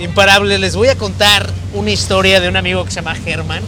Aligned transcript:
Imparable, 0.00 0.58
les 0.58 0.76
voy 0.76 0.88
a 0.88 0.96
contar 0.96 1.50
una 1.74 1.90
historia 1.90 2.40
de 2.40 2.48
un 2.48 2.56
amigo 2.56 2.82
que 2.86 2.90
se 2.90 2.96
llama 2.96 3.14
Germán. 3.14 3.62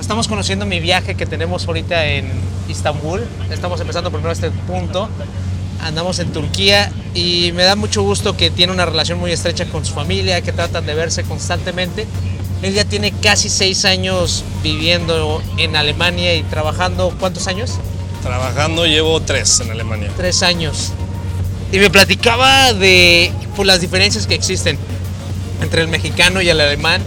Estamos 0.00 0.28
conociendo 0.28 0.66
mi 0.66 0.78
viaje 0.78 1.16
que 1.16 1.26
tenemos 1.26 1.66
ahorita 1.66 2.06
en 2.06 2.30
Istambul. 2.68 3.26
Estamos 3.50 3.80
empezando 3.80 4.12
primero 4.12 4.30
este 4.30 4.52
punto. 4.52 5.08
Andamos 5.82 6.20
en 6.20 6.32
Turquía 6.32 6.92
y 7.12 7.50
me 7.56 7.64
da 7.64 7.74
mucho 7.74 8.02
gusto 8.02 8.36
que 8.36 8.50
tiene 8.50 8.72
una 8.72 8.86
relación 8.86 9.18
muy 9.18 9.32
estrecha 9.32 9.64
con 9.66 9.84
su 9.84 9.94
familia, 9.94 10.40
que 10.42 10.52
tratan 10.52 10.86
de 10.86 10.94
verse 10.94 11.24
constantemente. 11.24 12.06
Él 12.62 12.74
ya 12.74 12.84
tiene 12.84 13.10
casi 13.10 13.48
seis 13.48 13.84
años 13.84 14.44
viviendo 14.62 15.42
en 15.56 15.74
Alemania 15.74 16.36
y 16.36 16.44
trabajando. 16.44 17.12
¿Cuántos 17.18 17.48
años? 17.48 17.72
Trabajando 18.22 18.86
llevo 18.86 19.20
tres 19.22 19.58
en 19.58 19.72
Alemania. 19.72 20.08
Tres 20.16 20.44
años. 20.44 20.92
Y 21.72 21.78
me 21.78 21.90
platicaba 21.90 22.72
de 22.72 23.32
pues, 23.56 23.66
las 23.66 23.80
diferencias 23.80 24.28
que 24.28 24.34
existen 24.36 24.78
entre 25.60 25.82
el 25.82 25.88
mexicano 25.88 26.40
y 26.42 26.48
el 26.48 26.60
alemán. 26.60 27.02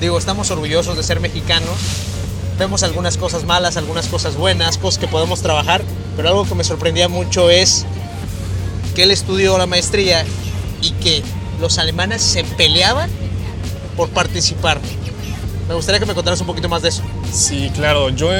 Digo, 0.00 0.18
estamos 0.18 0.50
orgullosos 0.50 0.96
de 0.96 1.02
ser 1.02 1.20
mexicanos. 1.20 1.76
Vemos 2.58 2.82
algunas 2.82 3.16
cosas 3.16 3.44
malas, 3.44 3.76
algunas 3.76 4.06
cosas 4.06 4.36
buenas, 4.36 4.78
cosas 4.78 4.98
que 4.98 5.08
podemos 5.08 5.42
trabajar. 5.42 5.82
Pero 6.16 6.28
algo 6.28 6.44
que 6.44 6.54
me 6.54 6.64
sorprendía 6.64 7.08
mucho 7.08 7.50
es 7.50 7.86
que 8.94 9.04
él 9.04 9.10
estudió 9.10 9.56
la 9.58 9.66
maestría 9.66 10.24
y 10.80 10.90
que 10.92 11.22
los 11.60 11.78
alemanes 11.78 12.22
se 12.22 12.44
peleaban 12.44 13.10
por 13.96 14.08
participar. 14.10 14.80
Me 15.68 15.74
gustaría 15.74 16.00
que 16.00 16.06
me 16.06 16.14
contaras 16.14 16.40
un 16.40 16.46
poquito 16.46 16.68
más 16.68 16.82
de 16.82 16.90
eso. 16.90 17.02
Sí, 17.32 17.70
claro. 17.74 18.10
Yo, 18.10 18.30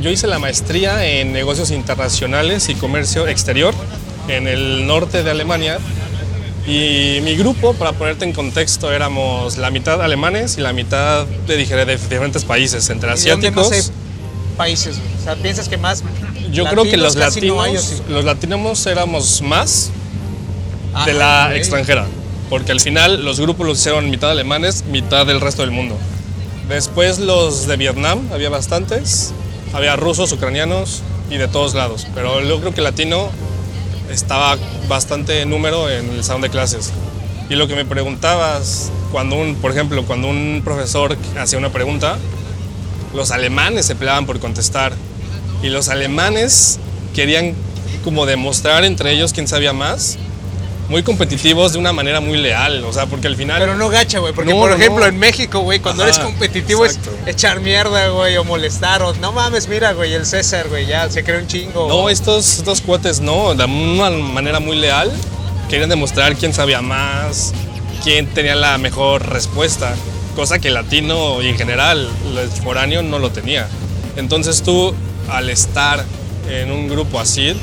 yo 0.00 0.10
hice 0.10 0.26
la 0.26 0.38
maestría 0.38 1.04
en 1.06 1.32
negocios 1.32 1.70
internacionales 1.70 2.68
y 2.68 2.74
comercio 2.74 3.28
exterior 3.28 3.74
en 4.28 4.48
el 4.48 4.86
norte 4.86 5.22
de 5.22 5.30
Alemania. 5.30 5.78
Y 6.66 7.18
mi 7.22 7.34
grupo, 7.34 7.74
para 7.74 7.92
ponerte 7.92 8.24
en 8.24 8.32
contexto, 8.32 8.92
éramos 8.92 9.56
la 9.58 9.70
mitad 9.70 10.00
alemanes 10.00 10.58
y 10.58 10.60
la 10.60 10.72
mitad 10.72 11.26
de, 11.26 11.56
de 11.56 11.96
diferentes 11.96 12.44
países, 12.44 12.88
entre 12.90 13.08
¿Y 13.08 13.28
dónde 13.28 13.50
más 13.50 13.66
asiáticos. 13.66 13.72
hay 13.72 14.56
países? 14.56 14.96
O 15.20 15.24
sea, 15.24 15.34
¿piensas 15.36 15.68
que 15.68 15.76
más 15.76 16.04
Yo 16.52 16.64
creo 16.66 16.84
que 16.84 16.96
los 16.96 17.16
casi 17.16 17.40
no 17.48 17.56
latinos, 17.56 17.84
hay, 17.84 17.96
sí? 17.96 18.02
los 18.08 18.24
latinos 18.24 18.86
éramos 18.86 19.42
más 19.42 19.90
de 21.04 21.10
Ajá, 21.10 21.12
la 21.12 21.46
ok. 21.50 21.56
extranjera, 21.56 22.06
porque 22.48 22.70
al 22.70 22.80
final 22.80 23.24
los 23.24 23.40
grupos 23.40 23.66
los 23.66 23.78
hicieron 23.78 24.08
mitad 24.10 24.30
alemanes, 24.30 24.84
mitad 24.84 25.26
del 25.26 25.40
resto 25.40 25.62
del 25.62 25.72
mundo. 25.72 25.96
Después 26.68 27.18
los 27.18 27.66
de 27.66 27.76
Vietnam, 27.76 28.20
había 28.32 28.50
bastantes, 28.50 29.32
había 29.72 29.96
rusos, 29.96 30.30
ucranianos 30.32 31.02
y 31.28 31.38
de 31.38 31.48
todos 31.48 31.74
lados, 31.74 32.06
pero 32.14 32.40
yo 32.40 32.60
creo 32.60 32.72
que 32.72 32.82
latino 32.82 33.30
estaba 34.12 34.56
bastante 34.88 35.44
número 35.46 35.90
en 35.90 36.10
el 36.10 36.24
salón 36.24 36.42
de 36.42 36.50
clases. 36.50 36.92
Y 37.48 37.54
lo 37.54 37.68
que 37.68 37.74
me 37.74 37.84
preguntabas, 37.84 38.90
cuando 39.10 39.36
un, 39.36 39.56
por 39.56 39.72
ejemplo, 39.72 40.04
cuando 40.04 40.28
un 40.28 40.62
profesor 40.64 41.16
hacía 41.38 41.58
una 41.58 41.70
pregunta, 41.70 42.18
los 43.14 43.30
alemanes 43.30 43.86
se 43.86 43.94
peleaban 43.94 44.26
por 44.26 44.40
contestar. 44.40 44.92
Y 45.62 45.68
los 45.68 45.88
alemanes 45.88 46.78
querían 47.14 47.54
como 48.04 48.26
demostrar 48.26 48.84
entre 48.84 49.12
ellos 49.12 49.32
quién 49.32 49.46
sabía 49.46 49.72
más. 49.72 50.18
Muy 50.92 51.02
competitivos 51.02 51.72
de 51.72 51.78
una 51.78 51.94
manera 51.94 52.20
muy 52.20 52.36
leal. 52.36 52.84
O 52.84 52.92
sea, 52.92 53.06
porque 53.06 53.26
al 53.26 53.34
final... 53.34 53.58
Pero 53.58 53.76
no 53.76 53.88
gacha, 53.88 54.18
güey. 54.18 54.34
Porque, 54.34 54.52
No, 54.52 54.60
por 54.60 54.72
ejemplo, 54.72 55.00
no. 55.00 55.06
en 55.06 55.18
México, 55.18 55.60
güey, 55.60 55.80
cuando 55.80 56.02
Ajá, 56.02 56.12
eres 56.12 56.22
competitivo 56.22 56.84
es 56.84 56.96
exacto. 56.98 57.18
echar 57.24 57.60
mierda, 57.60 58.08
güey, 58.10 58.36
o 58.36 58.44
molestar. 58.44 59.00
O 59.02 59.14
no 59.14 59.32
mames, 59.32 59.68
mira, 59.68 59.94
güey, 59.94 60.12
el 60.12 60.26
César, 60.26 60.68
güey, 60.68 60.84
ya 60.84 61.08
se 61.08 61.24
cree 61.24 61.38
un 61.38 61.46
chingo. 61.46 61.88
No, 61.88 62.10
estos, 62.10 62.58
estos 62.58 62.82
cuates 62.82 63.22
no, 63.22 63.54
de 63.54 63.64
una 63.64 64.10
manera 64.10 64.60
muy 64.60 64.76
leal. 64.76 65.10
Querían 65.70 65.88
demostrar 65.88 66.36
quién 66.36 66.52
sabía 66.52 66.82
más, 66.82 67.54
quién 68.04 68.26
tenía 68.26 68.54
la 68.54 68.76
mejor 68.76 69.26
respuesta. 69.30 69.94
Cosa 70.36 70.58
que 70.58 70.68
el 70.68 70.74
latino 70.74 71.40
y 71.40 71.48
en 71.48 71.56
general 71.56 72.06
el 72.38 72.50
foráneo 72.50 73.02
no 73.02 73.18
lo 73.18 73.30
tenía. 73.30 73.66
Entonces 74.16 74.62
tú, 74.62 74.94
al 75.30 75.48
estar 75.48 76.04
en 76.50 76.70
un 76.70 76.86
grupo 76.90 77.18
así, 77.18 77.56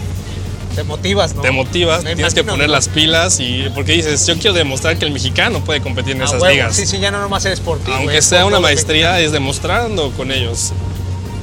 Te 0.76 0.84
motivas, 0.84 1.36
¿no? 1.36 1.42
te 1.42 1.52
motivas, 1.52 2.04
Me 2.04 2.16
tienes 2.16 2.34
que 2.34 2.44
poner 2.44 2.68
¿no? 2.68 2.74
las 2.74 2.88
pilas 2.88 3.40
y 3.40 3.68
porque 3.76 3.94
dices, 3.94 4.26
yo 4.28 4.36
quiero 4.38 4.54
demostrar 4.54 4.98
que 4.98 5.06
el 5.06 5.12
mexicano 5.12 5.60
puede 5.64 5.82
competir 5.82 6.16
en 6.16 6.22
Ah, 6.22 6.26
esas 6.26 6.42
ligas. 6.44 6.76
Sí, 6.76 6.86
sí, 6.86 7.00
ya 7.00 7.12
no 7.12 7.20
nomás 7.20 7.44
eres 7.46 7.60
por 7.60 7.80
ti, 7.80 7.92
Aunque 7.94 8.22
sea 8.22 8.46
una 8.46 8.60
maestría, 8.60 9.20
es 9.20 9.32
demostrando 9.32 10.12
con 10.12 10.32
ellos. 10.32 10.72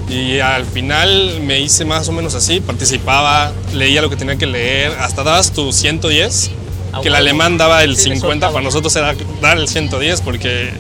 Y 0.09 0.38
al 0.38 0.64
final 0.64 1.41
me 1.42 1.59
hice 1.60 1.84
más 1.84 2.09
o 2.09 2.12
menos 2.12 2.34
así, 2.34 2.60
participaba, 2.60 3.53
leía 3.75 4.00
lo 4.00 4.09
que 4.09 4.16
tenía 4.16 4.37
que 4.37 4.47
leer, 4.47 4.92
hasta 5.00 5.22
dabas 5.25 5.50
tu 5.53 5.72
110, 5.72 6.50
Ah, 6.93 7.00
que 7.03 7.08
el 7.08 7.14
alemán 7.16 7.58
daba 7.58 7.82
el 7.82 7.97
Sí, 7.97 8.08
le 8.08 8.14
50, 8.14 8.47
soltaba. 8.47 8.53
para 8.54 8.64
nosotros 8.64 8.94
era 8.97 9.14
dar 9.43 9.58
el 9.58 9.69
110, 9.69 10.20
porque 10.22 10.70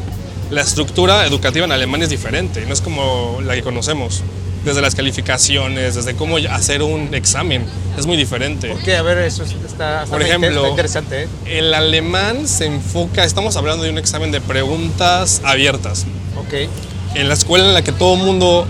la 0.50 0.60
estructura 0.62 1.26
educativa 1.26 1.66
en 1.66 1.72
alemán 1.72 2.02
es 2.02 2.08
diferente, 2.08 2.64
no 2.66 2.72
es 2.72 2.80
como 2.80 3.40
la 3.42 3.54
que 3.54 3.62
conocemos. 3.62 4.22
Desde 4.66 4.82
las 4.82 4.96
calificaciones, 4.96 5.94
desde 5.94 6.16
cómo 6.16 6.38
hacer 6.50 6.82
un 6.82 7.14
examen, 7.14 7.64
es 7.96 8.04
muy 8.04 8.16
diferente. 8.16 8.68
¿Por 8.68 8.82
qué? 8.82 8.96
A 8.96 9.02
ver, 9.02 9.18
eso 9.18 9.44
está, 9.44 10.02
está 10.02 10.06
Por 10.06 10.20
ejemplo, 10.20 10.48
está 10.48 10.68
interesante, 10.68 11.22
¿eh? 11.22 11.28
El 11.46 11.72
alemán 11.72 12.48
se 12.48 12.66
enfoca, 12.66 13.22
estamos 13.22 13.54
hablando 13.54 13.84
de 13.84 13.90
un 13.90 13.98
examen 13.98 14.32
de 14.32 14.40
preguntas 14.40 15.40
abiertas. 15.44 16.04
Ok. 16.36 16.68
en 17.14 17.28
la 17.28 17.34
escuela 17.34 17.64
en 17.64 17.74
la 17.74 17.82
que 17.82 17.92
todo 17.92 18.14
el 18.16 18.22
mundo 18.22 18.66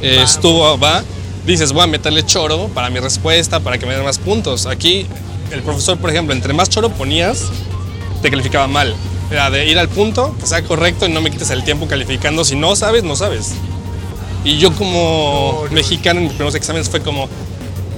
eh, 0.00 0.14
Va. 0.18 0.22
estuvo, 0.22 0.78
va, 0.78 1.02
dices, 1.44 1.72
voy 1.72 1.82
a 1.82 1.86
meterle 1.88 2.24
choro 2.24 2.68
para 2.68 2.88
mi 2.88 3.00
respuesta, 3.00 3.58
para 3.58 3.78
que 3.78 3.84
me 3.84 3.94
den 3.94 4.04
más 4.04 4.18
puntos. 4.18 4.66
Aquí, 4.66 5.08
el 5.50 5.62
profesor, 5.62 5.98
por 5.98 6.10
ejemplo, 6.10 6.34
entre 6.36 6.52
más 6.54 6.68
choro 6.68 6.88
ponías, 6.90 7.50
te 8.22 8.30
calificaba 8.30 8.68
mal. 8.68 8.94
Era 9.28 9.50
de 9.50 9.66
ir 9.66 9.76
al 9.80 9.88
punto, 9.88 10.36
que 10.38 10.46
sea 10.46 10.62
correcto 10.62 11.04
y 11.06 11.10
no 11.10 11.20
me 11.20 11.32
quites 11.32 11.50
el 11.50 11.64
tiempo 11.64 11.88
calificando. 11.88 12.44
Si 12.44 12.54
no 12.54 12.76
sabes, 12.76 13.02
no 13.02 13.16
sabes. 13.16 13.54
Y 14.44 14.58
yo 14.58 14.72
como 14.74 15.60
No, 15.62 15.68
no. 15.68 15.74
mexicano 15.74 16.18
en 16.18 16.24
mis 16.24 16.32
primeros 16.34 16.54
exámenes 16.54 16.88
fue 16.88 17.00
como, 17.00 17.28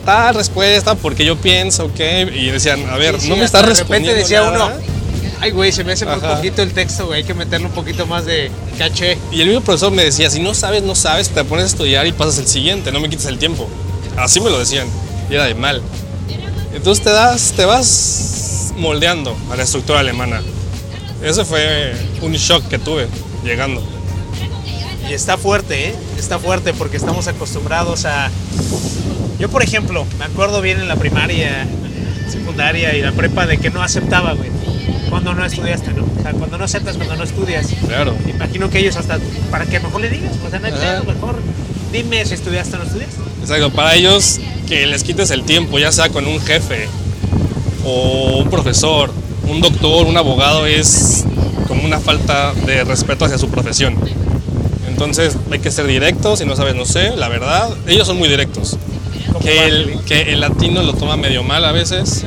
tal 0.05 0.35
respuesta, 0.35 0.95
porque 0.95 1.25
yo 1.25 1.37
pienso 1.37 1.93
que... 1.95 2.23
Y 2.35 2.51
decían, 2.51 2.89
a 2.91 2.97
ver, 2.97 3.21
Sí, 3.21 3.29
no 3.29 3.35
sí, 3.35 3.41
me 3.41 3.45
hasta 3.47 3.61
estás 3.61 3.79
de 3.79 3.83
repente 3.85 4.13
respondiendo 4.13 4.23
decía 4.23 4.51
nada". 4.51 4.67
uno, 4.67 4.77
ay, 5.41 5.51
güey, 5.51 5.73
se 5.73 5.85
me 5.85 5.93
hace 5.93 6.05
muy 6.07 6.21
poquito 6.21 6.63
el 6.63 6.73
texto, 6.73 7.07
güey, 7.07 7.21
hay 7.21 7.25
que 7.25 7.35
meterle 7.35 7.67
un 7.67 7.73
poquito 7.73 8.07
más 8.07 8.27
de 8.27 8.51
caché. 8.79 9.17
Y 9.33 9.41
el 9.41 9.49
mismo 9.49 9.63
profesor 9.63 9.91
me 9.93 10.05
decía, 10.05 10.29
si 10.31 10.41
no 10.41 10.55
sabes, 10.55 10.83
no 10.83 10.95
sabes, 10.95 11.31
te 11.31 11.43
pones 11.45 11.65
a 11.65 11.69
estudiar 11.69 12.07
y 12.07 12.13
pasas 12.13 12.39
el 12.39 12.47
siguiente, 12.47 12.93
no 12.93 13.01
me 13.01 13.09
quites 13.09 13.27
el 13.27 13.39
tiempo. 13.39 13.69
Así 14.17 14.41
me 14.41 14.51
lo 14.51 14.59
decían, 14.59 14.87
y 15.31 15.35
era 15.35 15.45
de 15.45 15.55
mal. 15.55 15.81
Entonces 16.75 17.03
te, 17.05 17.11
das, 17.11 17.53
te 17.57 17.65
vas 17.65 18.73
moldeando 18.77 19.37
a 19.51 19.57
la 19.57 19.63
estructura 19.63 20.01
alemana. 20.01 20.43
Ese 21.23 21.45
fue 21.45 21.95
un 22.21 22.33
shock 22.33 22.67
que 22.69 22.79
tuve 22.79 23.07
llegando. 23.45 23.83
Y 25.09 25.13
está 25.13 25.37
fuerte, 25.37 25.89
¿eh? 25.89 25.95
Está 26.19 26.39
fuerte 26.39 26.73
porque 26.73 26.97
estamos 26.97 27.29
acostumbrados 27.29 28.05
a... 28.05 28.31
Yo, 29.39 29.49
por 29.49 29.63
ejemplo, 29.63 30.07
me 30.19 30.25
acuerdo 30.25 30.61
bien 30.61 30.81
en 30.81 30.89
la 30.89 30.97
primaria, 30.97 31.67
secundaria 32.31 32.95
y 32.97 33.03
la 33.03 33.13
prepa 33.13 33.47
de 33.47 33.59
que 33.59 33.71
no 33.71 33.83
aceptaba, 33.83 34.33
güey. 34.33 34.51
Cuando 35.11 35.35
no 35.35 35.45
estudiaste, 35.45 35.93
¿no? 35.93 36.05
O 36.05 36.23
sea, 36.23 36.33
cuando 36.33 36.59
no 36.59 36.65
aceptas, 36.65 36.97
cuando 36.97 37.17
no 37.17 37.25
estudias. 37.25 37.67
Claro. 37.87 38.15
Imagino 38.29 38.71
que 38.71 38.79
ellos 38.79 38.97
hasta... 38.97 39.19
Para 39.51 39.67
que 39.67 39.79
mejor 39.81 40.01
le 40.01 40.09
digas, 40.09 40.33
o 40.45 40.51
sea, 40.51 40.59
no 40.59 40.67
hay 40.67 40.73
mejor. 41.07 41.37
Dime 41.93 42.25
si 42.25 42.35
estudiaste 42.35 42.77
o 42.77 42.79
no 42.79 42.85
estudiaste. 42.85 43.17
Exacto, 43.43 43.71
para 43.71 43.95
ellos 43.95 44.41
que 44.67 44.87
les 44.87 45.05
quites 45.05 45.31
el 45.31 45.45
tiempo, 45.45 45.79
ya 45.79 45.93
sea 45.93 46.09
con 46.09 46.27
un 46.27 46.41
jefe 46.41 46.89
o 47.85 48.39
un 48.39 48.51
profesor, 48.51 49.13
un 49.47 49.61
doctor, 49.61 50.07
un 50.07 50.17
abogado, 50.17 50.67
es 50.67 51.25
como 51.69 51.85
una 51.85 52.01
falta 52.01 52.55
de 52.67 52.85
respeto 52.85 53.27
hacia 53.27 53.37
su 53.37 53.49
profesión. 53.49 53.97
Entonces 54.95 55.37
hay 55.51 55.59
que 55.59 55.73
ser 55.73 55.89
directos, 55.89 56.39
si 56.39 56.45
no 56.47 56.55
sabes, 56.55 56.77
no 56.77 56.85
sé, 56.85 57.17
la 57.17 57.29
verdad, 57.29 57.69
ellos 57.89 58.07
son 58.07 58.17
muy 58.17 58.29
directos. 58.29 58.77
Que 59.43 59.67
el, 59.67 59.99
que 60.07 60.33
el 60.33 60.41
latino 60.41 60.83
lo 60.85 60.95
toma 60.95 61.17
medio 61.17 61.43
mal 61.43 61.65
a 61.65 61.73
veces, 61.73 62.25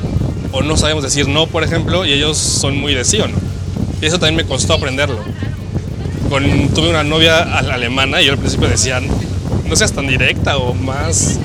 o 0.51 0.61
no 0.63 0.75
sabemos 0.75 1.01
decir 1.01 1.29
no, 1.29 1.47
por 1.47 1.63
ejemplo, 1.63 2.05
y 2.05 2.11
ellos 2.11 2.37
son 2.37 2.77
muy 2.77 2.93
de 2.93 3.05
sí 3.05 3.21
o 3.21 3.27
no. 3.29 3.37
Y 4.01 4.05
eso 4.05 4.19
también 4.19 4.35
me 4.35 4.43
costó 4.43 4.73
aprenderlo. 4.73 5.17
Con, 6.29 6.43
tuve 6.73 6.89
una 6.89 7.05
novia 7.05 7.37
al- 7.57 7.71
alemana 7.71 8.21
y 8.21 8.25
yo 8.25 8.33
al 8.33 8.37
principio 8.37 8.67
decía, 8.67 8.99
no 8.99 9.75
seas 9.77 9.93
tan 9.93 10.05
directa 10.07 10.57
o 10.57 10.73
más... 10.73 11.39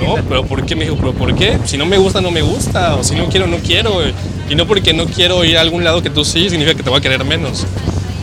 No, 0.00 0.14
pero 0.28 0.44
¿por 0.44 0.64
qué? 0.64 0.76
Me 0.76 0.84
dijo, 0.84 0.96
¿pero 0.96 1.12
por 1.12 1.34
qué? 1.34 1.58
Si 1.64 1.76
no 1.76 1.86
me 1.86 1.98
gusta, 1.98 2.20
no 2.20 2.30
me 2.30 2.42
gusta, 2.42 2.94
o 2.94 3.02
si 3.02 3.16
no 3.16 3.26
quiero, 3.28 3.48
no 3.48 3.56
quiero. 3.58 4.00
Y 4.48 4.54
no 4.54 4.64
porque 4.66 4.92
no 4.94 5.06
quiero 5.06 5.44
ir 5.44 5.58
a 5.58 5.60
algún 5.60 5.82
lado 5.82 6.02
que 6.02 6.10
tú 6.10 6.24
sí, 6.24 6.48
significa 6.48 6.76
que 6.76 6.84
te 6.84 6.88
voy 6.90 6.98
a 7.00 7.02
querer 7.02 7.24
menos. 7.24 7.66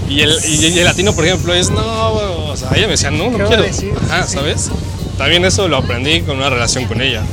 Y 0.10 0.22
el, 0.22 0.38
y 0.48 0.78
el 0.80 0.86
latino, 0.86 1.14
por 1.14 1.26
ejemplo, 1.26 1.54
es, 1.54 1.70
no, 1.72 2.14
o 2.14 2.56
sea, 2.58 2.70
ella 2.76 2.86
me 2.86 2.92
decía, 2.92 3.12
no, 3.12 3.32
¿Qué 3.32 3.38
no 3.40 3.48
quiero. 3.48 3.64
decir? 3.64 3.94
Ajá, 4.10 4.28
Sí. 4.28 4.34
¿sabes? 4.36 4.70
También 5.18 5.46
eso 5.46 5.68
lo 5.68 5.78
aprendí 5.78 6.22
con 6.22 6.38
una 6.38 6.50
relación 6.50 6.86
con 6.86 7.02
ella. 7.02 7.24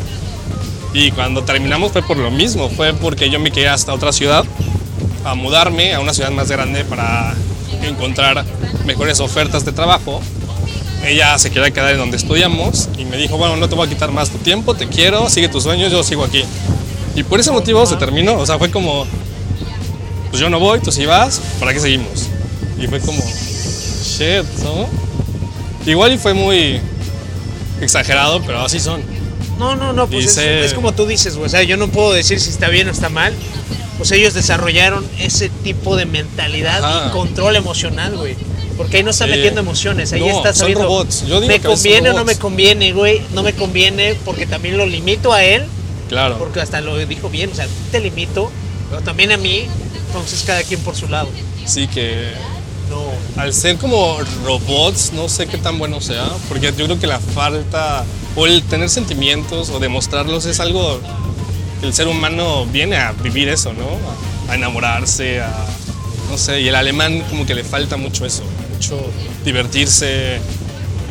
Y 0.94 1.10
cuando 1.10 1.42
terminamos 1.42 1.92
fue 1.92 2.02
por 2.02 2.16
lo 2.16 2.30
mismo, 2.30 2.68
fue 2.70 2.94
porque 2.94 3.28
yo 3.30 3.40
me 3.40 3.50
quería 3.50 3.74
hasta 3.74 3.92
otra 3.92 4.12
ciudad, 4.12 4.44
a 5.24 5.34
mudarme 5.34 5.94
a 5.94 6.00
una 6.00 6.12
ciudad 6.14 6.30
más 6.30 6.50
grande 6.50 6.84
para 6.84 7.34
encontrar 7.82 8.44
mejores 8.86 9.20
ofertas 9.20 9.64
de 9.64 9.72
trabajo. 9.72 10.20
Ella 11.04 11.36
se 11.38 11.50
quería 11.50 11.70
quedar 11.72 11.92
en 11.92 11.98
donde 11.98 12.16
estudiamos 12.16 12.88
y 12.96 13.04
me 13.04 13.16
dijo, 13.16 13.36
bueno, 13.36 13.56
no 13.56 13.68
te 13.68 13.74
voy 13.74 13.86
a 13.86 13.90
quitar 13.90 14.12
más 14.12 14.30
tu 14.30 14.38
tiempo, 14.38 14.74
te 14.74 14.86
quiero, 14.86 15.28
sigue 15.28 15.48
tus 15.48 15.64
sueños, 15.64 15.90
yo 15.90 16.02
sigo 16.04 16.24
aquí. 16.24 16.44
Y 17.16 17.24
por 17.24 17.40
ese 17.40 17.50
motivo 17.50 17.84
se 17.86 17.96
terminó, 17.96 18.38
o 18.38 18.46
sea, 18.46 18.58
fue 18.58 18.70
como, 18.70 19.04
pues 20.30 20.40
yo 20.40 20.48
no 20.48 20.60
voy, 20.60 20.78
tú 20.80 20.92
sí 20.92 21.04
vas, 21.06 21.40
¿para 21.58 21.72
qué 21.74 21.80
seguimos? 21.80 22.28
Y 22.80 22.86
fue 22.86 23.00
como, 23.00 23.22
shit, 23.22 24.44
¿no? 24.64 24.86
Igual 25.86 26.12
y 26.12 26.18
fue 26.18 26.34
muy 26.34 26.80
exagerado, 27.80 28.40
pero 28.42 28.60
así 28.62 28.80
son. 28.80 29.02
No, 29.58 29.76
no, 29.76 29.92
no, 29.92 30.06
pues 30.08 30.24
es, 30.26 30.36
Dice- 30.36 30.64
es 30.64 30.74
como 30.74 30.92
tú 30.92 31.06
dices, 31.06 31.34
güey. 31.36 31.46
O 31.46 31.50
sea, 31.50 31.62
yo 31.62 31.76
no 31.76 31.88
puedo 31.88 32.12
decir 32.12 32.40
si 32.40 32.50
está 32.50 32.68
bien 32.68 32.88
o 32.88 32.90
está 32.90 33.08
mal. 33.08 33.32
Pues 33.98 34.10
ellos 34.12 34.34
desarrollaron 34.34 35.04
ese 35.20 35.48
tipo 35.48 35.94
de 35.96 36.06
mentalidad 36.06 36.82
Ajá. 36.84 37.08
y 37.08 37.10
control 37.12 37.54
emocional, 37.56 38.16
güey. 38.16 38.34
Porque 38.76 38.96
ahí 38.96 39.02
no 39.02 39.10
está 39.10 39.26
metiendo 39.26 39.60
emociones, 39.60 40.12
ahí 40.12 40.20
No, 40.20 40.28
está 40.28 40.48
son 40.52 40.60
sabiendo. 40.60 40.84
robots. 40.84 41.20
Yo 41.26 41.40
digo 41.40 41.52
me 41.52 41.60
que 41.60 41.68
conviene 41.68 42.10
o 42.10 42.12
no 42.14 42.24
me 42.24 42.36
conviene, 42.36 42.92
güey. 42.92 43.20
No 43.34 43.42
me 43.42 43.52
conviene 43.52 44.16
porque 44.24 44.46
también 44.46 44.76
lo 44.78 44.86
limito 44.86 45.32
a 45.32 45.44
él, 45.44 45.64
Claro. 46.08 46.38
porque 46.38 46.60
hasta 46.60 46.80
lo 46.80 46.96
dijo 47.06 47.28
bien, 47.28 47.50
o 47.52 47.54
sea, 47.54 47.68
te 47.92 48.00
limito, 48.00 48.50
pero 48.90 49.02
también 49.02 49.30
a 49.30 49.36
mí, 49.36 49.66
entonces 50.08 50.42
cada 50.44 50.62
quien 50.64 50.80
por 50.80 50.96
su 50.96 51.06
lado. 51.06 51.28
Sí 51.66 51.86
que 51.86 52.32
No. 52.92 53.40
al 53.40 53.54
ser 53.54 53.78
como 53.78 54.18
robots, 54.44 55.12
no 55.14 55.28
sé 55.28 55.46
qué 55.46 55.56
tan 55.56 55.78
bueno 55.78 56.00
sea, 56.00 56.28
porque 56.48 56.72
yo 56.76 56.84
creo 56.84 56.98
que 56.98 57.06
la 57.06 57.18
falta 57.18 58.04
o 58.36 58.46
el 58.46 58.62
tener 58.64 58.90
sentimientos 58.90 59.70
o 59.70 59.78
demostrarlos 59.78 60.44
es 60.44 60.60
algo 60.60 61.00
que 61.80 61.86
el 61.86 61.94
ser 61.94 62.06
humano 62.06 62.66
viene 62.66 62.96
a 62.96 63.12
vivir 63.12 63.48
eso, 63.48 63.72
¿no? 63.72 63.86
A, 64.50 64.54
enamorarse, 64.54 65.40
a 65.40 65.50
no 66.30 66.36
sé, 66.36 66.60
y 66.60 66.68
el 66.68 66.74
alemán 66.74 67.22
como 67.30 67.46
que 67.46 67.54
le 67.54 67.64
falta 67.64 67.96
mucho 67.96 68.26
eso, 68.26 68.42
mucho 68.74 68.98
divertirse, 69.44 70.38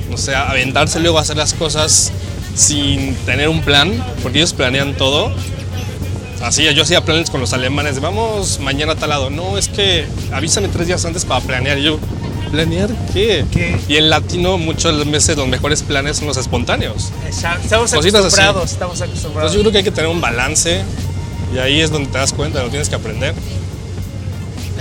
no 0.09 0.17
sé, 0.17 0.35
aventarse 0.35 0.99
luego 0.99 1.17
a 1.17 1.21
hacer 1.21 1.37
las 1.37 1.53
cosas 1.53 2.11
sin 2.55 3.15
tener 3.25 3.49
un 3.49 3.61
plan, 3.61 3.91
porque 4.21 4.39
ellos 4.39 4.53
planean 4.53 4.95
todo. 4.95 5.33
Así, 6.43 6.63
yo 6.73 6.83
hacía 6.83 7.01
planes 7.05 7.29
con 7.29 7.39
los 7.39 7.53
alemanes 7.53 7.95
de 7.95 8.01
vamos 8.01 8.59
mañana 8.59 8.93
a 8.93 8.95
tal 8.95 9.09
lado. 9.09 9.29
No, 9.29 9.57
es 9.57 9.67
que 9.67 10.05
avísame 10.31 10.67
tres 10.69 10.87
días 10.87 11.05
antes 11.05 11.23
para 11.23 11.39
planear. 11.41 11.77
Y 11.77 11.83
yo, 11.83 11.99
¿planear 12.51 12.89
qué? 13.13 13.45
¿Qué? 13.51 13.79
Y 13.87 13.97
en 13.97 14.09
latino 14.09 14.57
muchas 14.57 14.97
veces 15.09 15.37
los 15.37 15.47
mejores 15.47 15.83
planes 15.83 16.17
son 16.17 16.27
los 16.27 16.37
espontáneos. 16.37 17.11
Estamos 17.29 17.91
Cositas 17.91 18.25
así. 18.25 18.41
acostumbrados, 18.41 18.71
estamos 18.71 19.01
acostumbrados. 19.01 19.51
Entonces 19.51 19.53
yo 19.53 19.59
creo 19.61 19.71
que 19.71 19.77
hay 19.79 19.83
que 19.83 19.91
tener 19.91 20.09
un 20.09 20.19
balance 20.21 20.83
y 21.53 21.57
ahí 21.59 21.79
es 21.79 21.91
donde 21.91 22.09
te 22.09 22.17
das 22.17 22.33
cuenta, 22.33 22.63
lo 22.63 22.69
tienes 22.69 22.89
que 22.89 22.95
aprender. 22.95 23.35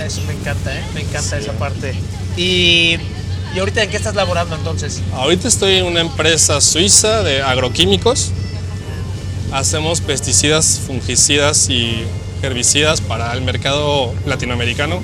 Eso 0.03 0.21
me 0.25 0.33
encanta, 0.33 0.75
¿eh? 0.75 0.81
Me 0.95 1.01
encanta 1.01 1.37
esa 1.37 1.51
parte. 1.53 1.93
Y, 2.37 2.97
¿Y 3.55 3.59
ahorita 3.59 3.83
en 3.83 3.89
qué 3.91 3.97
estás 3.97 4.15
laborando 4.15 4.55
entonces? 4.55 4.99
Ahorita 5.13 5.47
estoy 5.47 5.75
en 5.75 5.85
una 5.85 6.01
empresa 6.01 6.59
suiza 6.59 7.21
de 7.21 7.43
agroquímicos. 7.43 8.31
Hacemos 9.51 9.99
pesticidas, 9.99 10.79
fungicidas 10.87 11.69
y 11.69 12.05
herbicidas 12.41 13.01
para 13.01 13.33
el 13.33 13.41
mercado 13.41 14.13
latinoamericano. 14.25 15.01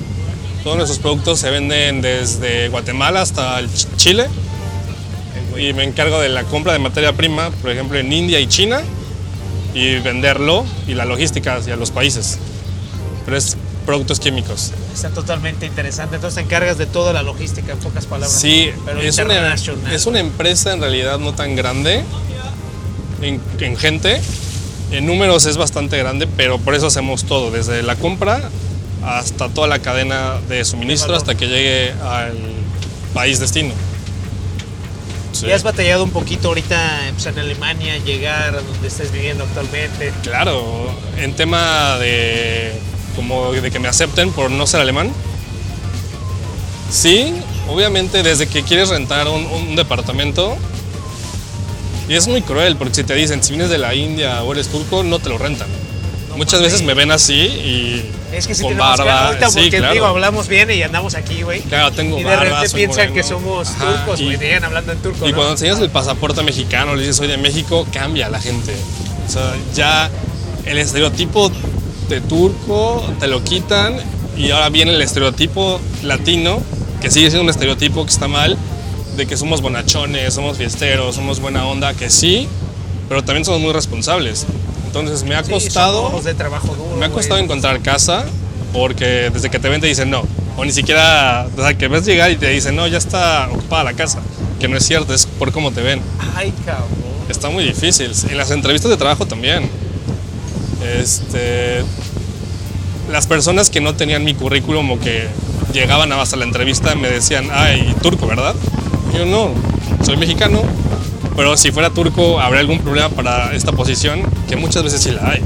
Todos 0.64 0.78
nuestros 0.78 1.00
productos 1.00 1.40
se 1.40 1.50
venden 1.50 2.02
desde 2.02 2.70
Guatemala 2.70 3.22
hasta 3.22 3.60
Chile. 3.98 4.28
Y 5.58 5.74
me 5.74 5.84
encargo 5.84 6.20
de 6.20 6.30
la 6.30 6.44
compra 6.44 6.72
de 6.72 6.80
materia 6.80 7.12
prima, 7.14 7.50
por 7.50 7.72
ejemplo, 7.72 7.98
en 7.98 8.14
India 8.14 8.40
y 8.40 8.48
China, 8.48 8.82
y 9.74 10.00
venderlo 10.00 10.66
y 10.88 10.94
la 10.94 11.04
logística 11.04 11.56
hacia 11.56 11.76
los 11.76 11.92
países. 11.92 12.38
Pero 13.26 13.36
es 13.36 13.58
productos 13.86 14.20
químicos. 14.20 14.72
Está 14.94 15.10
totalmente 15.10 15.66
interesante. 15.66 16.16
Entonces 16.16 16.36
te 16.36 16.42
encargas 16.42 16.78
de 16.78 16.86
toda 16.86 17.12
la 17.12 17.22
logística, 17.22 17.74
en 17.74 17.80
pocas 17.80 18.06
palabras. 18.06 18.40
Sí, 18.40 18.70
pero 18.86 19.02
es 19.02 19.18
una, 19.18 19.56
es 19.92 20.06
una 20.06 20.20
empresa 20.20 20.72
en 20.72 20.80
realidad 20.80 21.20
no 21.20 21.34
tan 21.34 21.56
grande 21.58 22.04
en, 23.22 23.42
en 23.60 23.78
gente. 23.78 24.22
En 24.92 25.06
números 25.06 25.46
es 25.46 25.58
bastante 25.58 25.98
grande, 25.98 26.28
pero 26.28 26.60
por 26.60 26.74
eso 26.74 26.88
hacemos 26.88 27.26
todo, 27.26 27.52
desde 27.52 27.84
la 27.84 27.96
compra 27.96 28.50
hasta 29.04 29.50
toda 29.50 29.68
la 29.68 29.80
cadena 29.80 30.40
de 30.48 30.66
suministro 30.66 31.16
hasta 31.16 31.36
que 31.36 31.48
llegue 31.48 31.94
al 32.04 32.38
país 33.14 33.40
destino. 33.40 33.74
Sí, 35.32 35.46
¿Y 35.46 35.52
has 35.52 35.64
batallado 35.64 36.04
un 36.04 36.10
poquito 36.10 36.48
ahorita 36.48 37.12
pues, 37.14 37.26
en 37.28 37.38
Alemania, 37.38 37.98
llegar 38.00 38.56
a 38.56 38.62
donde 38.62 38.88
estés 38.88 39.12
viviendo 39.12 39.44
actualmente? 39.44 40.12
Claro, 40.24 40.90
en 41.18 41.34
tema 41.34 41.98
de 42.00 42.74
como 43.16 43.52
de 43.52 43.72
que 43.72 43.80
me 43.80 43.88
acepten 43.88 44.32
por 44.32 44.50
no 44.50 44.66
ser 44.66 44.82
alemán. 44.82 45.12
Sí, 46.90 47.34
obviamente 47.68 48.24
desde 48.24 48.48
que 48.48 48.64
quieres 48.64 48.90
rentar 48.90 49.28
un, 49.28 49.46
un 49.46 49.76
departamento 49.76 50.58
y 52.08 52.16
es 52.16 52.28
muy 52.28 52.42
cruel 52.42 52.76
porque 52.76 52.96
si 52.96 53.04
te 53.04 53.14
dicen 53.16 53.44
si 53.44 53.52
vienes 53.54 53.70
de 53.70 53.78
la 53.78 53.94
India 53.96 54.44
o 54.44 54.52
eres 54.54 54.68
turco 54.70 55.04
no 55.04 55.20
te 55.20 55.30
lo 55.30 55.38
rentan. 55.38 55.68
Muchas 56.36 56.62
veces 56.62 56.84
me 56.84 56.94
ven 56.94 57.10
así 57.10 57.34
y 57.34 58.12
Es 58.32 58.46
que 58.46 58.54
si 58.54 58.62
con 58.62 58.78
barba, 58.78 59.28
ahorita 59.30 59.50
sí, 59.50 59.60
porque 59.62 59.78
claro. 59.80 59.94
digo, 59.94 60.06
hablamos 60.06 60.48
bien 60.48 60.70
y 60.70 60.84
andamos 60.84 61.16
aquí, 61.16 61.42
güey. 61.42 61.62
Claro, 61.62 61.92
tengo 61.92 62.20
Y 62.20 62.24
de 62.24 62.30
barba, 62.30 62.44
repente 62.44 62.76
piensan 62.76 62.98
moreno. 63.10 63.16
que 63.16 63.24
somos 63.24 63.68
Ajá, 63.70 63.86
turcos, 64.06 64.22
güey. 64.22 64.38
Llegan 64.38 64.64
hablando 64.64 64.92
en 64.92 65.00
turco, 65.00 65.26
Y 65.28 65.32
¿no? 65.32 65.36
cuando 65.36 65.54
enseñas 65.54 65.80
el 65.80 65.90
pasaporte 65.90 66.44
mexicano, 66.44 66.94
le 66.94 67.02
dices 67.02 67.16
soy 67.16 67.28
de 67.28 67.38
México, 67.38 67.88
cambia 67.92 68.30
la 68.30 68.40
gente. 68.40 68.72
O 69.28 69.32
sea, 69.32 69.56
ya 69.74 70.12
el 70.66 70.78
estereotipo 70.78 71.52
de 72.08 72.22
turco 72.22 73.04
te 73.20 73.26
lo 73.28 73.44
quitan 73.44 73.96
y 74.38 74.52
ahora 74.52 74.70
viene 74.70 74.94
el 74.94 75.02
estereotipo 75.02 75.82
latino, 76.04 76.62
que 77.02 77.10
sigue 77.10 77.30
siendo 77.32 77.46
un 77.46 77.50
estereotipo 77.50 78.06
que 78.06 78.12
está 78.12 78.28
mal, 78.28 78.56
de 79.18 79.26
que 79.26 79.36
somos 79.36 79.62
bonachones, 79.62 80.34
somos 80.34 80.58
fiesteros, 80.58 81.16
somos 81.16 81.40
buena 81.40 81.66
onda, 81.66 81.94
que 81.94 82.10
sí, 82.10 82.48
pero 83.10 83.24
también 83.24 83.44
somos 83.44 83.60
muy 83.60 83.74
responsables. 83.74 84.46
Entonces 84.86 85.24
me 85.24 85.36
ha 85.36 85.44
Sí, 85.44 85.52
costado... 85.52 86.22
de 86.22 86.34
trabajo 86.34 86.76
duro, 86.76 86.96
Me 86.98 87.06
ha 87.06 87.10
costado 87.10 87.40
encontrar 87.40 87.82
casa 87.82 88.26
porque 88.74 89.30
desde 89.34 89.50
que 89.50 89.60
te 89.60 89.70
ven 89.70 89.82
te 89.82 89.88
dicen 89.88 90.10
no. 90.10 90.24
O 90.56 90.66
ni 90.66 90.72
siquiera, 90.72 91.48
o 91.56 91.62
sea, 91.62 91.78
que 91.78 91.88
ves 91.88 92.06
llegar 92.06 92.32
y 92.32 92.36
te 92.38 92.50
dicen 92.50 92.76
no, 92.76 92.88
ya 92.88 92.98
está 92.98 93.50
ocupada 93.52 93.84
la 93.84 93.94
casa. 93.94 94.20
Que 94.60 94.68
no 94.68 94.78
es 94.78 94.86
cierto, 94.86 95.14
es 95.14 95.26
por 95.26 95.52
cómo 95.52 95.72
te 95.72 95.82
ven. 95.82 96.02
Ay, 96.36 96.54
cabrón. 96.66 96.88
Está 97.30 97.50
muy 97.50 97.64
difícil. 97.64 98.12
En 98.30 98.38
las 98.38 98.50
entrevistas 98.52 98.90
de 98.90 98.98
trabajo 98.98 99.26
también. 99.26 99.70
Este, 101.00 101.84
las 103.12 103.28
personas 103.28 103.70
que 103.70 103.82
no 103.82 103.96
tenían 103.96 104.24
mi 104.24 104.34
currículum 104.34 104.92
o 104.92 105.00
que 105.00 105.28
llegaban 105.74 106.12
hasta 106.14 106.38
la 106.38 106.46
entrevista 106.46 106.96
me 106.96 107.10
decían, 107.10 107.50
ay, 107.52 107.94
turco, 108.02 108.26
¿verdad? 108.28 108.56
Yo 109.18 109.26
no, 109.26 109.50
soy 110.06 110.16
mexicano, 110.16 110.62
pero 111.36 111.58
si 111.58 111.72
fuera 111.72 111.90
turco, 111.90 112.40
¿habría 112.40 112.60
algún 112.60 112.78
problema 112.78 113.10
para 113.10 113.52
esta 113.56 113.72
posición? 113.72 114.22
Que 114.48 114.56
muchas 114.56 114.84
veces 114.84 115.02
sí 115.02 115.10
la 115.10 115.32
hay. 115.32 115.42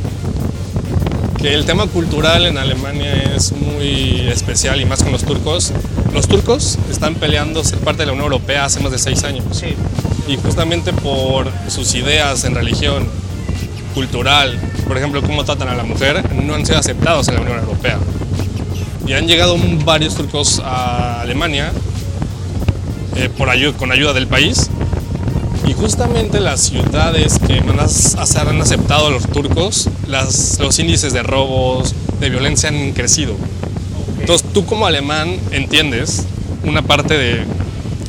Que 1.38 1.54
el 1.54 1.66
tema 1.66 1.88
cultural 1.88 2.46
en 2.48 2.58
Alemania 2.58 3.14
es 3.34 3.54
muy 3.54 4.28
especial 4.28 4.82
y 4.82 4.86
más 4.86 5.04
con 5.04 5.14
los 5.14 5.24
turcos. 5.24 5.72
Los 6.14 6.28
turcos 6.28 6.80
están 6.90 7.16
peleando 7.16 7.64
ser 7.64 7.80
parte 7.80 8.02
de 8.02 8.08
la 8.08 8.12
Unión 8.12 8.26
Europea 8.26 8.66
hace 8.66 8.82
más 8.82 8.92
de 8.92 9.00
seis 9.00 9.24
años. 9.24 9.46
Sí. 9.52 9.74
Y 10.28 10.36
justamente 10.36 10.92
por 10.92 11.50
sus 11.70 11.96
ideas 11.96 12.44
en 12.44 12.56
religión, 12.56 13.08
cultural, 13.94 14.60
por 14.86 14.98
ejemplo, 14.98 15.22
cómo 15.22 15.46
tratan 15.46 15.70
a 15.70 15.76
la 15.76 15.84
mujer, 15.84 16.22
no 16.44 16.56
han 16.56 16.66
sido 16.66 16.78
aceptados 16.78 17.30
en 17.30 17.36
la 17.36 17.42
Unión 17.42 17.60
Europea. 17.60 18.00
Y 19.08 19.14
han 19.14 19.28
llegado 19.28 19.56
varios 19.86 20.16
turcos 20.16 20.62
a 20.64 21.22
Alemania 21.22 21.72
eh, 23.16 23.30
por 23.38 23.50
ayu- 23.50 23.74
con 23.76 23.92
ayuda 23.92 24.14
del 24.14 24.28
país. 24.28 24.70
Y 25.68 25.74
justamente 25.74 26.40
las 26.40 26.62
ciudades 26.62 27.38
que 27.46 27.62
más 27.62 28.16
han 28.36 28.62
aceptado 28.62 29.08
a 29.08 29.10
los 29.12 29.28
turcos, 29.28 29.90
las, 30.08 30.60
los 30.60 30.78
índices 30.80 31.14
de 31.14 31.24
robos, 31.24 31.94
de 32.20 32.30
violencia 32.30 32.70
han 32.70 32.92
crecido. 32.94 33.36
Entonces 34.20 34.48
tú 34.54 34.66
como 34.66 34.86
alemán 34.86 35.36
entiendes 35.52 36.24
una 36.64 36.82
parte 36.82 37.18
de, 37.18 37.44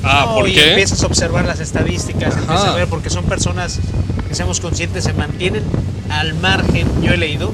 ah, 0.03 0.27
No, 0.29 0.35
¿por 0.35 0.49
y 0.49 0.55
qué? 0.55 0.71
empiezas 0.71 1.03
a 1.03 1.07
observar 1.07 1.45
las 1.45 1.61
estadísticas, 1.61 2.35
empiezas 2.37 2.65
Ajá. 2.65 2.73
a 2.73 2.77
ver, 2.77 2.89
porque 2.89 3.11
son 3.11 3.25
personas 3.25 3.79
que 4.29 4.35
seamos 4.35 4.61
conscientes, 4.61 5.05
se 5.05 5.13
mantienen 5.13 5.63
al 6.19 6.35
margen, 6.35 6.87
yo 7.03 7.13
he 7.13 7.17
leído, 7.17 7.53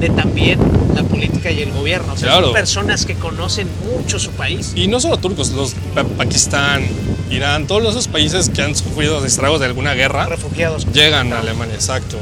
de 0.00 0.08
también 0.10 0.58
la 0.94 1.02
política 1.02 1.50
y 1.50 1.60
el 1.62 1.72
gobierno. 1.72 2.12
O 2.12 2.16
sea, 2.16 2.28
Claro. 2.28 2.46
son 2.46 2.54
personas 2.54 3.06
que 3.06 3.14
conocen 3.14 3.68
mucho 3.92 4.18
su 4.18 4.30
país. 4.32 4.72
Y 4.76 4.88
no 4.88 5.00
solo 5.00 5.16
turcos, 5.18 5.50
los 5.52 5.74
Pa- 5.94 6.04
Pakistán, 6.04 6.84
Irán, 7.30 7.66
todos 7.66 7.90
esos 7.90 8.08
países 8.08 8.48
que 8.50 8.62
han 8.62 8.74
sufrido 8.76 9.24
estragos 9.24 9.60
de 9.60 9.66
alguna 9.66 9.94
guerra, 9.94 10.26
Refugiados. 10.26 10.86
llegan 10.92 11.32
a 11.32 11.40
Alemania, 11.40 11.74
exacto. 11.74 12.16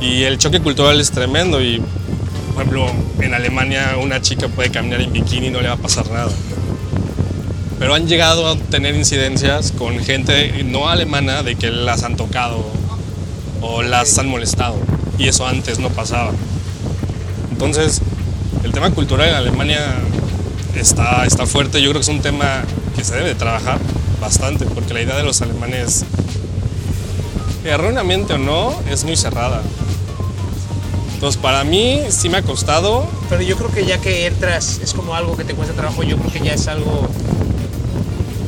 Y 0.00 0.22
el 0.22 0.38
choque 0.38 0.60
cultural 0.60 1.00
es 1.00 1.10
tremendo 1.10 1.62
y, 1.62 1.80
por 2.54 2.62
ejemplo, 2.62 2.86
en 3.20 3.34
Alemania 3.34 3.96
una 4.00 4.20
chica 4.22 4.48
puede 4.48 4.70
caminar 4.70 5.00
en 5.00 5.12
bikini 5.12 5.48
y 5.48 5.50
no 5.50 5.60
le 5.60 5.68
va 5.68 5.74
a 5.74 5.78
pasar 5.78 6.08
nada. 6.10 6.30
Pero 7.78 7.94
han 7.94 8.06
llegado 8.06 8.46
a 8.48 8.56
tener 8.56 8.94
incidencias 8.94 9.72
con 9.72 9.98
gente 9.98 10.62
no 10.64 10.88
alemana 10.88 11.42
de 11.42 11.56
que 11.56 11.70
las 11.70 12.02
han 12.04 12.16
tocado 12.16 12.64
o 13.64 13.82
las 13.82 14.18
han 14.18 14.28
molestado. 14.28 14.76
Y 15.18 15.28
eso 15.28 15.46
antes 15.46 15.78
no 15.78 15.88
pasaba. 15.88 16.32
Entonces, 17.50 18.00
el 18.62 18.72
tema 18.72 18.90
cultural 18.90 19.28
en 19.28 19.34
Alemania 19.34 19.80
está, 20.76 21.24
está 21.24 21.46
fuerte. 21.46 21.80
Yo 21.80 21.90
creo 21.90 22.00
que 22.00 22.10
es 22.10 22.14
un 22.14 22.20
tema 22.20 22.62
que 22.96 23.04
se 23.04 23.14
debe 23.14 23.28
de 23.30 23.34
trabajar 23.34 23.78
bastante, 24.20 24.66
porque 24.66 24.92
la 24.92 25.02
idea 25.02 25.16
de 25.16 25.22
los 25.22 25.40
alemanes, 25.40 26.04
erróneamente 27.64 28.34
o 28.34 28.38
no, 28.38 28.74
es 28.90 29.04
muy 29.04 29.16
cerrada. 29.16 29.62
Entonces, 31.14 31.40
para 31.40 31.64
mí 31.64 32.02
sí 32.10 32.28
me 32.28 32.38
ha 32.38 32.42
costado. 32.42 33.06
Pero 33.30 33.42
yo 33.42 33.56
creo 33.56 33.70
que 33.70 33.86
ya 33.86 33.98
que 33.98 34.26
entras, 34.26 34.80
es 34.82 34.92
como 34.92 35.14
algo 35.14 35.36
que 35.36 35.44
te 35.44 35.54
cuesta 35.54 35.74
trabajo. 35.74 36.02
Yo 36.02 36.18
creo 36.18 36.32
que 36.32 36.40
ya 36.40 36.52
es 36.52 36.68
algo. 36.68 37.08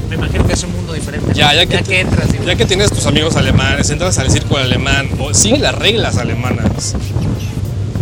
Me 0.08 0.14
imagino 0.16 0.46
que 0.46 0.52
es 0.52 0.62
un 0.62 0.72
mundo 0.72 0.92
diferente. 0.92 1.32
Ya, 1.34 1.52
ya 1.54 1.66
que, 1.66 1.82
que 1.82 2.00
entras, 2.00 2.30
digo. 2.32 2.44
ya 2.44 2.54
que 2.56 2.64
tienes 2.64 2.90
tus 2.90 3.06
amigos 3.06 3.36
alemanes, 3.36 3.90
entras 3.90 4.18
al 4.18 4.30
círculo 4.30 4.60
alemán, 4.60 5.08
o 5.18 5.34
sigue 5.34 5.58
las 5.58 5.74
reglas 5.74 6.16
alemanas. 6.18 6.94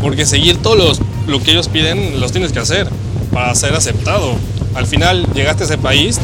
Porque 0.00 0.26
seguir 0.26 0.58
todo 0.58 0.75
los- 0.76 1.00
lo 1.26 1.42
que 1.42 1.52
ellos 1.52 1.68
piden 1.68 2.20
los 2.20 2.30
tienes 2.32 2.52
que 2.52 2.58
hacer 2.58 2.88
para 3.32 3.54
ser 3.54 3.75
aceptado. 3.75 4.34
Al 4.75 4.87
final 4.87 5.26
llegaste 5.34 5.62
a 5.62 5.66
ese 5.66 5.78
país, 5.78 6.18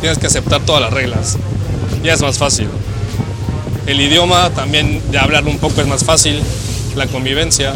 tienes 0.00 0.18
que 0.18 0.26
aceptar 0.28 0.60
todas 0.62 0.80
las 0.80 0.92
reglas. 0.92 1.36
Ya 2.04 2.12
es 2.14 2.22
más 2.22 2.38
fácil. 2.38 2.68
El 3.86 4.00
idioma 4.00 4.50
también 4.50 5.02
de 5.10 5.18
hablar 5.18 5.44
un 5.46 5.58
poco 5.58 5.80
es 5.80 5.86
más 5.88 6.04
fácil. 6.04 6.40
La 6.94 7.06
convivencia. 7.08 7.74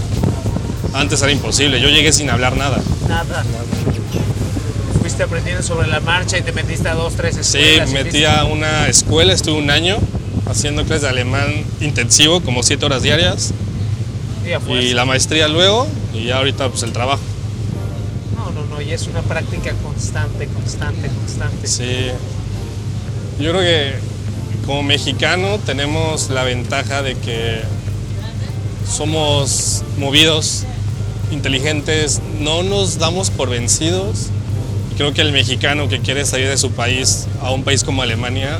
Antes 0.94 1.20
era 1.22 1.32
imposible. 1.32 1.80
Yo 1.80 1.88
llegué 1.88 2.12
sin 2.12 2.30
hablar 2.30 2.56
nada. 2.56 2.78
Nada. 3.08 3.44
Fuiste 5.18 5.34
aprendiendo 5.34 5.64
sobre 5.64 5.88
la 5.88 5.98
marcha 5.98 6.38
y 6.38 6.42
te 6.42 6.52
metiste 6.52 6.88
a 6.88 6.94
dos, 6.94 7.14
tres 7.14 7.36
Sí, 7.42 7.58
escuelas. 7.58 7.90
me 7.90 8.04
metí 8.04 8.24
a 8.24 8.44
una 8.44 8.86
escuela, 8.86 9.32
estuve 9.32 9.58
un 9.58 9.68
año 9.68 9.98
haciendo 10.46 10.84
clases 10.84 11.02
de 11.02 11.08
alemán 11.08 11.64
intensivo, 11.80 12.40
como 12.40 12.62
siete 12.62 12.86
horas 12.86 13.02
diarias. 13.02 13.52
Y. 14.68 14.72
Y 14.72 14.94
la 14.94 15.04
maestría 15.06 15.48
luego, 15.48 15.88
y 16.14 16.26
ya 16.26 16.36
ahorita 16.36 16.68
pues 16.68 16.84
el 16.84 16.92
trabajo. 16.92 17.20
No, 18.36 18.52
no, 18.52 18.64
no. 18.66 18.80
Y 18.80 18.92
es 18.92 19.08
una 19.08 19.22
práctica 19.22 19.72
constante, 19.82 20.46
constante, 20.46 21.08
constante. 21.08 21.66
Sí. 21.66 22.12
Yo 23.40 23.50
creo 23.50 23.62
que 23.62 23.94
como 24.66 24.84
mexicano 24.84 25.58
tenemos 25.66 26.30
la 26.30 26.44
ventaja 26.44 27.02
de 27.02 27.16
que 27.16 27.62
somos 28.88 29.82
movidos, 29.98 30.62
inteligentes, 31.32 32.20
no 32.38 32.62
nos 32.62 32.98
damos 33.00 33.30
por 33.30 33.50
vencidos. 33.50 34.28
Creo 34.98 35.14
que 35.14 35.22
el 35.22 35.30
mexicano 35.32 35.88
que 35.88 36.00
quiere 36.00 36.24
salir 36.26 36.48
de 36.48 36.58
su 36.58 36.72
país 36.72 37.26
a 37.40 37.50
un 37.52 37.62
país 37.62 37.84
como 37.84 38.02
Alemania 38.02 38.58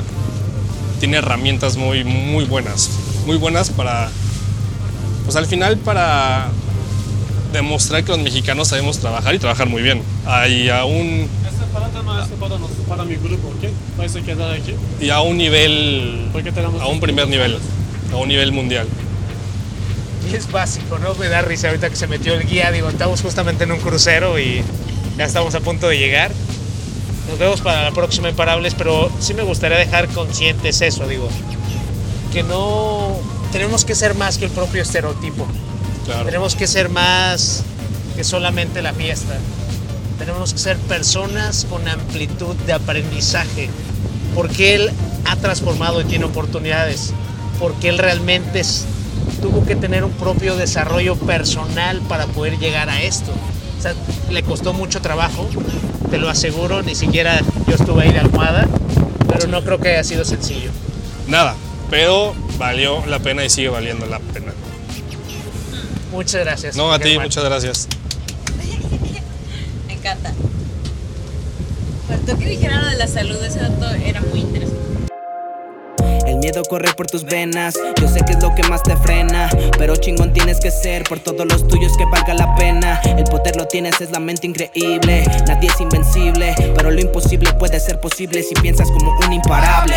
tiene 0.99 1.17
herramientas 1.17 1.75
muy, 1.75 2.03
muy 2.03 2.45
buenas, 2.45 2.89
muy 3.25 3.35
buenas 3.37 3.69
para, 3.69 4.09
pues 5.25 5.35
al 5.35 5.45
final 5.45 5.77
para 5.77 6.47
demostrar 7.51 8.03
que 8.03 8.11
los 8.11 8.19
mexicanos 8.19 8.69
sabemos 8.69 8.99
trabajar 8.99 9.35
y 9.35 9.39
trabajar 9.39 9.67
muy 9.67 9.81
bien. 9.81 10.01
Hay 10.25 10.69
aún 10.69 11.27
Esta 11.45 11.65
parada 11.73 12.01
no 12.03 12.21
es 12.23 12.27
para, 12.29 12.57
nos- 12.57 12.71
para 12.87 13.03
mi 13.03 13.15
grupo, 13.15 13.49
¿ok? 13.49 13.69
Vais 13.97 14.15
a 14.15 14.21
quedar 14.21 14.51
aquí. 14.53 14.73
y 15.01 15.09
a 15.09 15.19
un 15.19 15.37
nivel, 15.37 16.29
a 16.79 16.87
un 16.87 16.99
primer 17.01 17.27
nivel, 17.27 17.57
a 18.13 18.15
un 18.15 18.27
nivel 18.29 18.51
mundial. 18.53 18.87
Y 20.31 20.35
es 20.35 20.49
básico, 20.51 20.99
¿no? 20.99 21.15
Me 21.15 21.27
da 21.27 21.41
risa 21.41 21.67
ahorita 21.67 21.89
que 21.89 21.95
se 21.97 22.07
metió 22.07 22.33
el 22.35 22.45
guía. 22.47 22.71
Digo, 22.71 22.87
estamos 22.89 23.21
justamente 23.21 23.63
en 23.65 23.71
un 23.73 23.79
crucero 23.79 24.39
y 24.39 24.61
ya 25.19 25.25
estamos 25.25 25.53
a 25.53 25.59
punto 25.59 25.89
de 25.89 25.97
llegar. 25.97 26.31
Nos 27.29 27.37
vemos 27.37 27.59
para 27.61 27.83
la 27.83 27.91
próxima 27.91 28.29
Imparables, 28.29 28.73
pero 28.73 29.11
sí 29.19 29.33
me 29.33 29.43
gustaría 29.43 29.77
dejar 29.77 30.07
conscientes 30.07 30.79
eso, 30.81 31.05
digo. 31.07 31.27
Que 32.31 32.41
no. 32.41 33.17
Tenemos 33.51 33.83
que 33.83 33.95
ser 33.95 34.15
más 34.15 34.37
que 34.37 34.45
el 34.45 34.51
propio 34.51 34.81
estereotipo. 34.81 35.45
Claro. 36.05 36.23
Tenemos 36.25 36.55
que 36.55 36.67
ser 36.67 36.87
más 36.87 37.63
que 38.15 38.23
solamente 38.23 38.81
la 38.81 38.93
fiesta. 38.93 39.37
Tenemos 40.17 40.53
que 40.53 40.59
ser 40.59 40.77
personas 40.77 41.67
con 41.69 41.85
amplitud 41.87 42.55
de 42.65 42.73
aprendizaje. 42.73 43.69
Porque 44.33 44.75
él 44.75 44.89
ha 45.25 45.35
transformado 45.35 45.99
y 45.99 46.05
tiene 46.05 46.25
oportunidades. 46.25 47.11
Porque 47.59 47.89
él 47.89 47.97
realmente 47.97 48.61
es- 48.61 48.85
tuvo 49.41 49.65
que 49.65 49.75
tener 49.75 50.03
un 50.05 50.11
propio 50.11 50.55
desarrollo 50.55 51.15
personal 51.17 51.99
para 52.07 52.25
poder 52.27 52.57
llegar 52.57 52.89
a 52.89 53.01
esto. 53.03 53.31
O 53.79 53.81
sea, 53.81 53.93
le 54.29 54.43
costó 54.43 54.73
mucho 54.73 55.01
trabajo, 55.01 55.47
te 56.11 56.17
lo 56.17 56.29
aseguro, 56.29 56.83
ni 56.83 56.95
siquiera 56.95 57.39
yo 57.65 57.75
estuve 57.75 58.03
ahí 58.03 58.11
de 58.11 58.19
almohada, 58.19 58.67
pero 59.29 59.47
no 59.47 59.63
creo 59.63 59.79
que 59.79 59.91
haya 59.91 60.03
sido 60.03 60.25
sencillo. 60.25 60.69
Nada, 61.29 61.55
pero 61.89 62.35
valió 62.57 63.05
la 63.05 63.19
pena 63.19 63.45
y 63.45 63.49
sigue 63.49 63.69
valiendo 63.69 64.05
la 64.05 64.19
pena. 64.19 64.51
Muchas 66.11 66.43
gracias. 66.43 66.75
No, 66.75 66.91
a 66.91 66.99
ti, 66.99 67.17
muchas 67.17 67.45
gracias. 67.45 67.87
Me 69.87 69.93
encanta. 69.93 70.33
Faltó 72.09 72.37
que 72.37 72.47
dijera 72.47 72.81
lo 72.81 72.87
de 72.87 72.97
la 72.97 73.07
salud, 73.07 73.41
ese 73.41 73.59
dato 73.59 73.91
era 73.91 74.19
muy 74.19 74.41
interesante. 74.41 74.79
El 76.27 76.37
miedo 76.39 76.63
corre 76.63 76.93
por 76.95 77.07
tus 77.07 77.23
venas, 77.23 77.75
yo 78.01 78.09
sé 78.09 78.25
que 78.25 78.33
es 78.33 78.43
lo 78.43 78.53
que 78.55 78.63
más 78.63 78.83
te 78.83 78.97
frena, 78.97 79.49
chingón 79.99 80.33
tienes 80.33 80.59
que 80.59 80.71
ser 80.71 81.03
por 81.03 81.19
todos 81.19 81.45
los 81.45 81.67
tuyos 81.67 81.97
que 81.97 82.05
valga 82.05 82.33
la 82.33 82.55
pena. 82.55 83.01
El 83.03 83.23
poder 83.25 83.55
lo 83.55 83.67
tienes, 83.67 83.99
es 84.01 84.11
la 84.11 84.19
mente 84.19 84.47
increíble, 84.47 85.25
nadie 85.47 85.69
es 85.69 85.81
invencible, 85.81 86.55
pero 86.75 86.91
lo 86.91 87.01
imposible 87.01 87.53
puede 87.53 87.79
ser 87.79 87.99
posible 87.99 88.43
si 88.43 88.55
piensas 88.55 88.89
como 88.91 89.17
un 89.25 89.33
imparable. 89.33 89.95